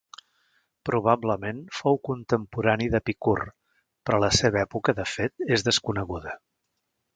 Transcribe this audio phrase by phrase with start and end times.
[0.89, 3.37] Probablement, fou contemporani d'Epicur,
[4.09, 6.37] però la seva època, de fet, és desconeguda.